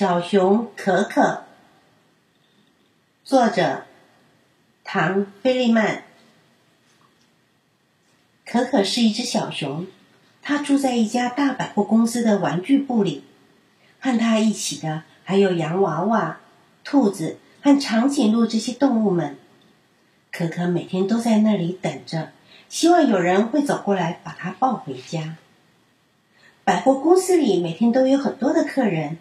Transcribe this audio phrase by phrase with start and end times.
[0.00, 1.42] 小熊可可，
[3.22, 3.82] 作者
[4.82, 6.04] 唐·菲利曼。
[8.46, 9.86] 可可是一只小熊，
[10.40, 13.24] 它住在一家大百货公司的玩具部里。
[14.00, 16.40] 和它一起的还有洋娃娃、
[16.82, 19.36] 兔子和长颈鹿这些动物们。
[20.32, 22.32] 可可每天都在那里等着，
[22.70, 25.36] 希望有人会走过来把它抱回家。
[26.64, 29.18] 百货公司里每天都有很多的客人。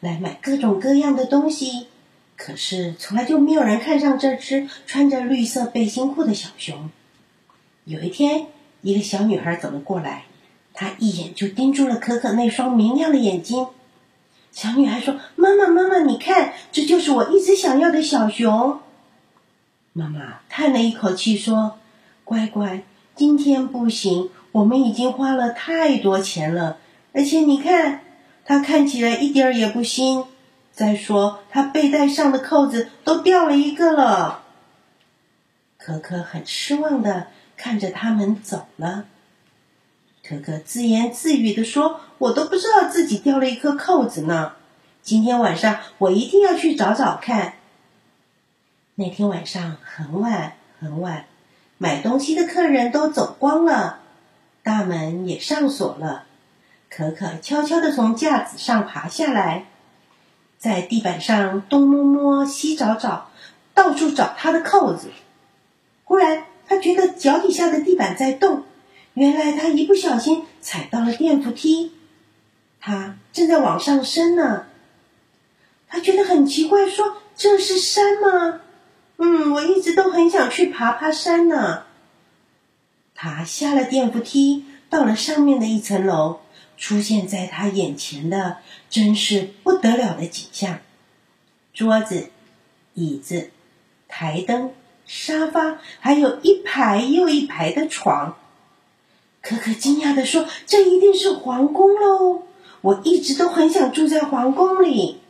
[0.00, 1.88] 来买各种各样的东西，
[2.36, 6.88] 可是从来就没有人看上这只穿着绿色背心裤的小熊。
[7.84, 8.46] 有一天，
[8.80, 10.24] 一个小女孩走了过来，
[10.72, 13.66] 她一眼就盯住了可可那双明亮的眼睛。
[14.52, 18.80] 小女孩说：“妈妈，妈妈，你看，这就是我一直想要的小熊。”
[19.92, 21.78] 妈妈叹了一口气说
[22.24, 26.78] ：“乖乖，今天不行，我们已经花了太多钱了，
[27.12, 28.00] 而且你看。”
[28.50, 30.24] 它看起来一点儿也不新。
[30.72, 34.42] 再说，它背带上的扣子都掉了一个了。
[35.78, 39.04] 可可很失望的看着他们走了。
[40.24, 44.54] 可可自言自语的说：“我都不知道自己掉了一颗扣子呢。
[45.00, 47.52] 今天晚上我一定要去找找看。”
[48.96, 51.26] 那天晚上很晚很晚，
[51.78, 54.00] 买东西的客人都走光了，
[54.64, 56.24] 大门也上锁了。
[56.90, 59.66] 可可悄悄地从架子上爬下来，
[60.58, 63.30] 在地板上东摸摸西找找，
[63.72, 65.10] 到处找他的扣子。
[66.04, 68.64] 忽然，他觉得脚底下的地板在动，
[69.14, 71.92] 原来他一不小心踩到了电扶梯，
[72.80, 74.66] 他正在往上升呢。
[75.88, 78.60] 他觉得很奇怪，说：“这是山吗？
[79.18, 81.84] 嗯，我一直都很想去爬爬山呢。”
[83.14, 86.40] 他下了电扶梯，到了上面的一层楼。
[86.80, 88.56] 出现在他眼前的
[88.88, 90.78] 真是不得了的景象：
[91.74, 92.30] 桌子、
[92.94, 93.50] 椅子、
[94.08, 94.72] 台灯、
[95.06, 98.38] 沙发，还有一排又一排的床。
[99.42, 102.44] 可可惊讶的说：“这一定是皇宫喽！
[102.80, 105.20] 我一直都很想住在皇宫里。”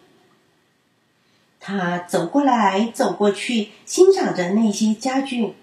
[1.58, 5.54] 他走过来走过去，欣赏着那些家具。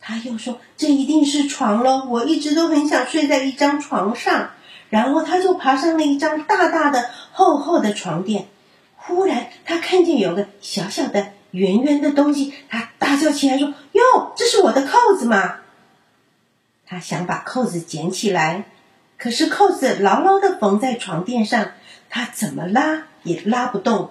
[0.00, 2.06] 他又说：“这一定是床喽！
[2.08, 4.52] 我一直都很想睡在一张床上。”
[4.90, 8.48] 然后他就爬上了一张大大的、厚厚的床垫。
[8.96, 15.56] 忽然，他看见有个小小的、圆圆的东西，他大叫起来说：“哟，这是我的扣子吗？”
[16.86, 18.64] 他想把扣子捡起来，
[19.18, 21.72] 可是扣子牢牢的缝在床垫上，
[22.08, 24.10] 他怎么拉也拉不动。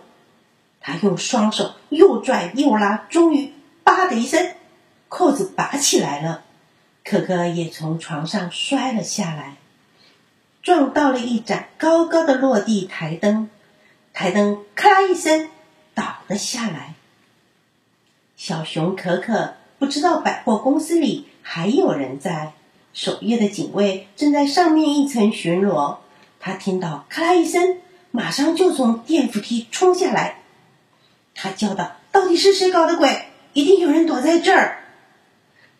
[0.79, 4.53] 他用双手又拽又拉，终于“吧”的一声，
[5.07, 6.44] 扣子拔起来了。
[7.06, 9.56] 可可也从床上摔了下来。
[10.63, 13.50] 撞到了一盏高高的落地台灯，
[14.13, 15.50] 台灯咔啦一声
[15.94, 16.96] 倒了下来。
[18.38, 22.53] 小熊可可不知道百货公司里还有人在，
[22.94, 25.97] 守夜的警卫正在上面一层巡逻。
[26.40, 27.80] 他听到咔啦一声，
[28.12, 30.44] 马上就从电扶梯冲下来。
[31.35, 33.25] 他叫道：“到底是谁搞的鬼？
[33.51, 34.85] 一定有人躲在这儿！”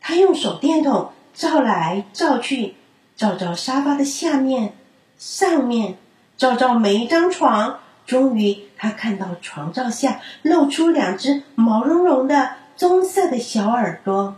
[0.02, 2.76] 他用手电筒照来照去。
[3.16, 4.74] 照照沙发的下面、
[5.18, 5.98] 上面，
[6.38, 7.80] 照照每一张床。
[8.06, 14.36] 终于，他看到床罩下露出两只毛茸茸的棕色的小耳朵。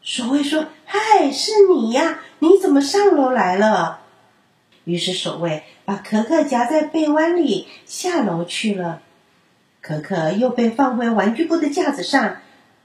[0.00, 2.20] 守卫说：“嗨，是你呀？
[2.38, 4.00] 你怎么上楼来了？”
[4.84, 9.00] 于是，守卫把可可夹在被窝里下楼去了。
[9.80, 12.36] 可可又被放回玩具部的架子上，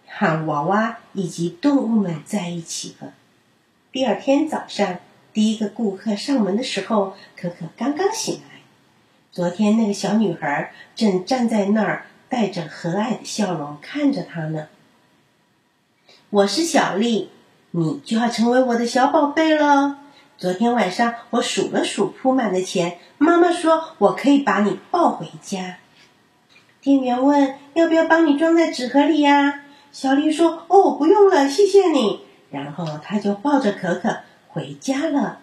[0.08, 3.14] 和娃娃以及动物们在一起了。
[3.90, 5.00] 第二天早上，
[5.32, 8.60] 第一个顾客上门的时候，可可刚刚醒来。
[9.32, 14.68] 昨天那个小女孩正站在那儿，带着和蔼的笑容看着他呢。
[16.30, 17.30] 我是小丽，
[17.72, 20.00] 你就要成为我的小宝贝了。
[20.38, 25.78] 昨天晚上我数了数铺满的钱，妈妈说我可以把你抱回家。
[26.82, 29.64] 店员问要不要帮你装在纸盒里呀？
[29.94, 35.40] 小丽说：“哦，不用了，谢谢你。”然后他就抱着可可回家了。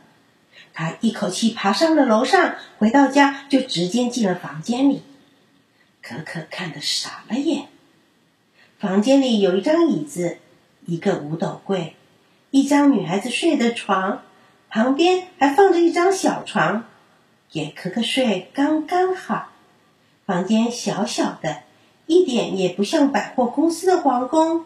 [0.73, 5.03] 他一口气爬上了楼上，回到家就直接进了房间里。
[6.03, 7.69] 可可看得傻了眼。
[8.79, 10.39] 房间里有一张椅子，
[10.85, 11.97] 一个五斗柜，
[12.51, 14.23] 一张女孩子睡的床，
[14.69, 16.85] 旁边还放着一张小床，
[17.51, 19.49] 给可可睡刚刚好。
[20.27, 21.63] 房间小小的，
[22.07, 24.65] 一点也不像百货公司的皇宫。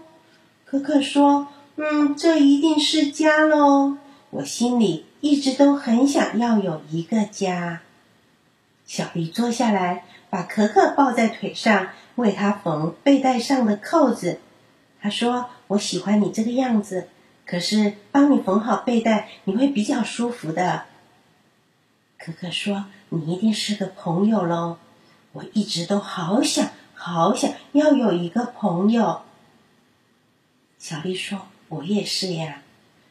[0.64, 1.48] 可可说。
[1.80, 3.98] 嗯，这一定是家喽！
[4.30, 7.82] 我心里一直都很想要有一个家。
[8.84, 14.40] 小丽坐下来，把可可抱在腿上，为他缝背带上的扣子。
[15.00, 17.10] 她说：“我喜欢你这个样子，
[17.46, 20.86] 可是帮你缝好背带，你会比较舒服的。”
[22.18, 24.78] 可可说：“你一定是个朋友喽，
[25.30, 29.20] 我一直都好想好想要有一个朋友。”
[30.76, 32.62] 小丽说：“我也是呀。”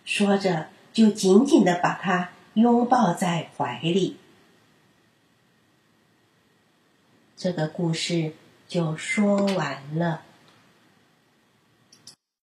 [0.06, 4.18] 说着，就紧紧的把他拥抱在怀里。
[7.36, 8.34] 这个故事
[8.68, 10.24] 就说完了。